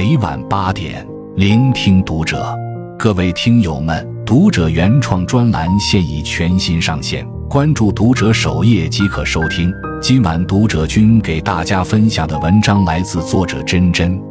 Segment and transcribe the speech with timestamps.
[0.00, 1.04] 每晚八点，
[1.34, 2.56] 聆听读者。
[2.96, 9.74] 各位听友们，读者原创专栏现已全新上线，关注读者首页即可收听。
[10.00, 14.22] 今晚读者君给大家分享的文章来自作者真真。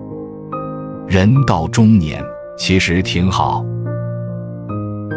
[1.05, 2.23] 人到中年，
[2.57, 3.61] 其实挺好。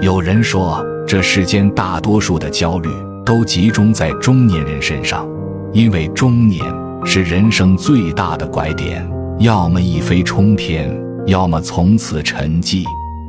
[0.02, 2.88] 有人说，这世间大多数的焦虑
[3.24, 5.24] 都集中在中年人身上，
[5.72, 6.60] 因为中年
[7.04, 9.08] 是人生最大的拐点，
[9.40, 10.94] 要么一飞冲天，
[11.26, 12.84] 要么从此沉寂。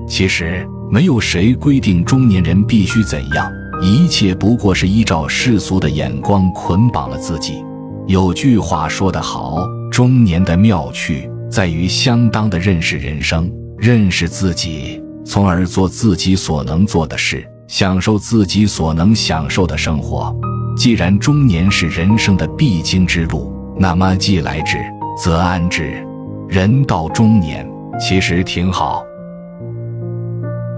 [0.06, 3.50] 其实没有谁规定中年人必须怎样，
[3.82, 7.64] 一切不过是依照世俗的眼光捆绑了自己。
[8.08, 20.36] 有句话说得好，中年的妙趣在于相当的认识人生，认识自己，从而做自己所能做的事，享受自己所能享受的生活。
[20.76, 24.78] 既然中年是人生的必经之路，那么既来之
[25.18, 26.06] 则安之。
[26.48, 27.66] 人到中年，
[28.00, 29.04] 其实挺好。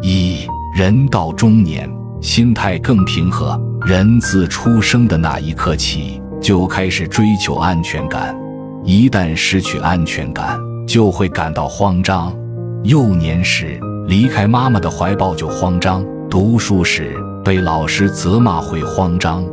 [0.02, 1.90] 一人到中年，
[2.22, 3.60] 心态更平和。
[3.86, 8.34] 人自出生的那一刻起，就开始追求安全感。
[8.84, 12.34] 一旦失去安全感，就会感到慌张。
[12.84, 19.44] 幼年时离开妈妈的怀抱就慌张，读书时被老师责骂会慌张，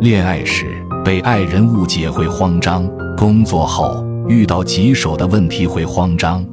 [0.00, 0.66] 恋爱时
[1.04, 6.44] 被爱人误解会慌张，工作后遇到棘手的问题会慌张。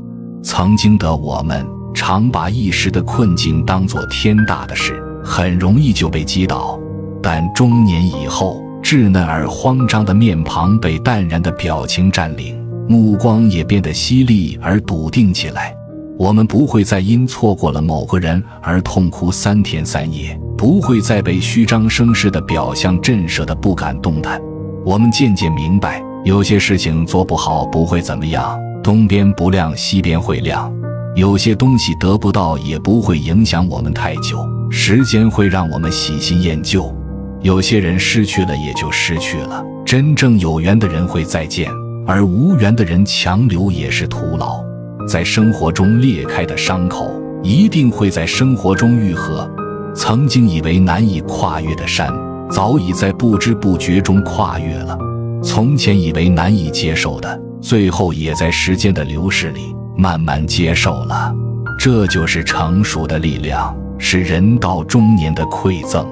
[0.44, 1.66] 曾经的我们。
[1.94, 6.80] 常把一时的困境当作天大的事，很容易就被击倒。
[7.22, 15.75] 但中年以后，稚嫩而慌张的面庞被淡然的表情占领，目光也变得犀利而笃定起来。
[16.17, 24.41] 我们不会再因错过了某个人而痛哭三天三夜，不会再被虚张声势的表象震慑的不敢动弹。
[24.85, 30.72] 我们渐渐明白，有些事情做不好不会怎么样，东边不亮西边会亮。
[31.16, 36.96] 有些东西得不到也不会影响我们太久，时间会让我们喜新厌旧。
[37.41, 41.68] 有些人失去了也就失去了，真正有缘的人会再见，
[42.06, 44.63] 而无缘的人强留也是徒劳。
[45.07, 49.50] 在生活中裂开的伤口，一定会在生活中愈合。
[49.96, 52.13] 曾经以为难以跨越的山，
[52.51, 54.96] 早已在不知不觉中跨越了。
[55.44, 59.75] 从前以为难以接受的，最后也在时间的流逝里。
[59.97, 61.35] 慢慢接受了，
[61.78, 66.07] 这就是成熟的力量，是人到中年的馈赠。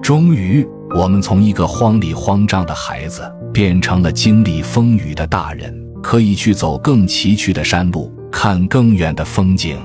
[0.00, 3.22] 终于，我们从一个慌里慌张的孩子，
[3.52, 9.76] 变成了经历风雨的大人，可以去走更崎岖的山路，看更远的风景。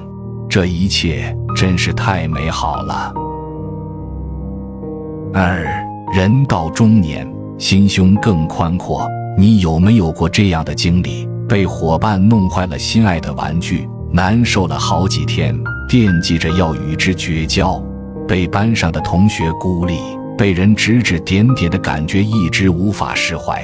[0.50, 3.14] 这一切真是太美好了。
[5.34, 5.66] 二
[6.14, 9.08] 人到中年，心胸更宽阔。
[9.38, 11.28] 你有没有过这样的经历？
[11.48, 15.58] 被伙伴弄坏了心爱的玩具，难受了好几天，
[15.88, 17.82] 惦记着要与之绝交；
[18.28, 19.98] 被班上的同学孤立，
[20.38, 23.62] 被人指指点点的感觉一直无法释怀；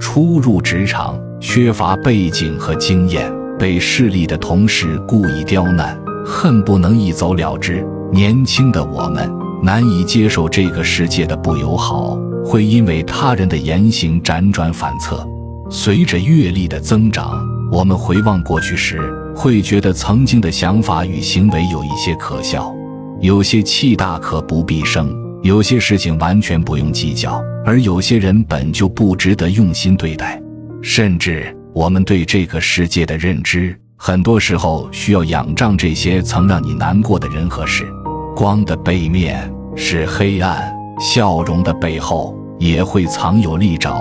[0.00, 5.96] 初入职场，缺乏背景和经验，被势利的同事故意刁难，
[6.26, 7.86] 恨不能一走了之。
[8.10, 9.30] 年轻的我们
[9.62, 12.18] 难以接受这个世界的不友好，
[12.50, 15.24] 会因为他人的言行辗转反侧。
[15.70, 17.40] 随着阅历的增长，
[17.70, 19.00] 我们回望过去时，
[19.36, 22.74] 会觉得曾经的想法与行为有一些可笑。
[23.20, 30.42] 有些气大可不必生，有些事情完全不用计较，而有些人本就不值得用心对待。
[30.82, 37.86] 甚至我们对这个世界的认知，很多时候需要仰仗这些曾让你难过的人和事。
[38.34, 40.68] 光的背面是黑暗，
[40.98, 44.00] 笑容的背后也会藏有利爪。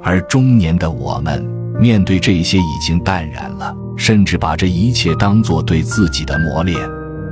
[0.00, 1.44] 而中年的我们，
[1.80, 6.78] 面对这些已经淡然了，甚至把这一切当作对自己的磨练。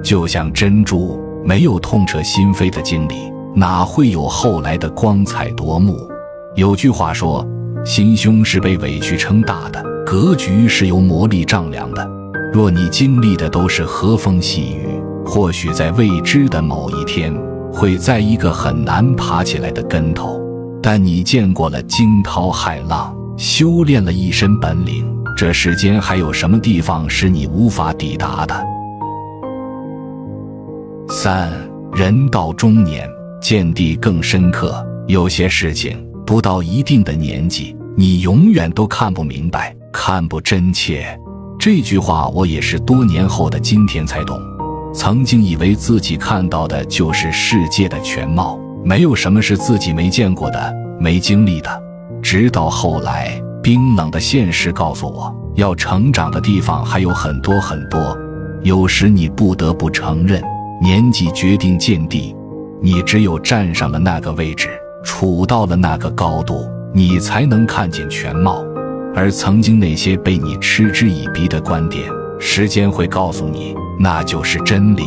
[0.03, 5.97] 就像珍珠，没有痛彻心扉的经历，哪会有后来的光彩夺目？
[6.57, 7.47] 有句话说
[7.87, 12.11] ：“心胸是被委屈撑大的，格局是由磨砺丈量的。”
[12.53, 14.87] 若你经历的都是和风细雨，
[15.25, 17.35] 或许在未知的某一天，
[17.73, 20.41] 会在一个很难爬起来的跟头。
[20.87, 25.03] 但你见过了惊涛骇浪，修炼了一身本领，
[25.35, 28.55] 这世间还有什么地方是你无法抵达的？
[31.09, 31.51] 三
[31.95, 33.09] 人到中年，
[33.41, 34.77] 见地更深刻。
[35.07, 41.19] 有些事情不到一定的年纪，你永远都看不明白，看不真切。
[41.59, 44.39] 这句话我也是多年后的今天才懂。
[44.93, 48.61] 曾经以为自己看到的就是世界的全貌。
[48.85, 51.83] 没有什么是自己没见过的、没经历的。
[52.23, 58.17] 直到后来，冰冷的现实告诉我，要成长的地方还有很多很多。
[58.63, 60.43] 有时你不得不承认，
[60.83, 62.37] 年纪决定见地。
[62.83, 64.69] 你只有站上了那个位置，
[65.03, 68.63] 处到了那个高度，你才能看见全貌。
[69.15, 72.05] 而曾经那些被你嗤之以鼻的观点，
[72.39, 75.05] 时间会告诉你，那就是真理。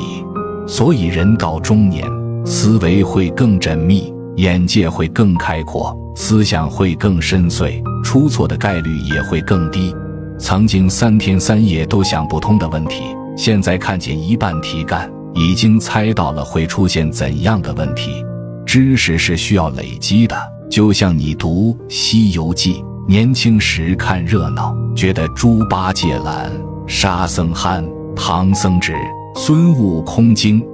[0.65, 2.05] 所以，人到中年，
[2.49, 9.93] 思维会更缜密，眼界会更开阔，思想会更深邃，出错的概率也会更低。
[10.39, 13.03] 曾经三天三夜都想不通的问题，
[13.35, 18.23] 现在看见一半题干，已经猜到了会出现怎样的问题。
[18.65, 20.37] 知识是需要累积的，
[20.71, 22.75] 就像你读《西游记》。
[23.09, 26.49] 年轻时看热闹，觉得猪八戒懒，
[26.87, 27.85] 沙僧憨，
[28.15, 28.93] 唐僧直，
[29.35, 30.65] 孙悟空精。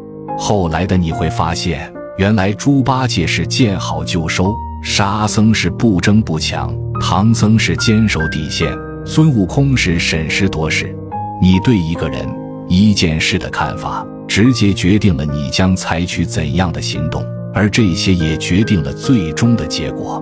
[0.46, 4.54] 后来的你会发现，原来猪八戒是见好就收，
[4.84, 6.70] 沙僧是不争不抢，
[7.00, 10.94] 唐僧是坚守底线，孙悟空是审时度势。
[11.42, 12.28] 你对一个人、
[12.68, 17.24] 一件事的看法，直接决定了你将采取怎样的行动，
[17.54, 20.22] 而这些也决定了最终的结果。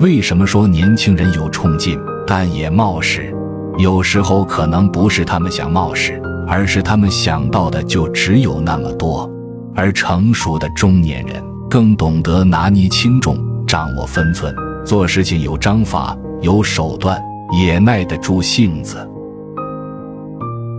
[0.00, 3.34] 为什么说年轻人有冲劲，但也冒失？
[3.78, 9.31] 有时候可能不是他们想冒失，而是他们想到的就只有那么多。
[9.74, 13.36] 而成熟的中年人更懂得拿捏轻重，
[13.66, 14.54] 掌握分寸，
[14.84, 17.20] 做事情有章法、有手段，
[17.52, 19.08] 也耐得住性子。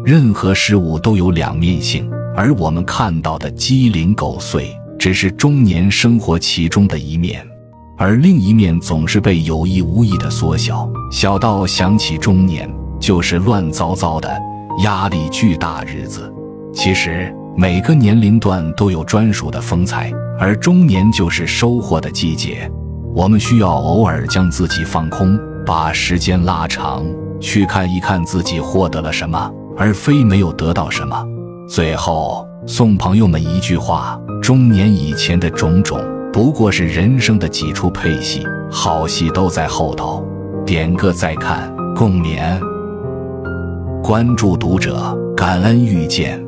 [0.05, 4.69] 任何事物都有两面性，而我们看到的鸡零狗碎，
[4.99, 7.45] 只是中年生活其中的一面。
[7.97, 12.69] 而另一面总是被有意无意的缩小，小到想起中年
[12.99, 14.29] 就是乱糟糟的、
[14.83, 16.31] 压力巨大日子。
[16.73, 22.69] 其实每个年龄段都有专属的风采，而中年就是收获的季节。
[23.15, 27.05] 我们需要偶尔将自己放空，把时间拉长，
[27.39, 31.23] 去看一看自己获得了什么，而非没有得到什么。
[31.69, 35.99] 最后送朋友们一句话：中年以前的种种。
[36.33, 40.27] 不过是人生的几出配戏，好戏都在后头。
[40.65, 42.59] 点个再看，共勉。
[44.01, 46.42] 关注读者，感恩遇见。